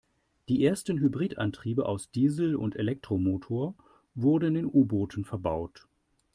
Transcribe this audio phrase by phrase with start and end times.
[0.49, 3.75] Die ersten Hybridantriebe aus Diesel- und Elektromotor
[4.15, 5.87] wurden in U-Booten verbaut.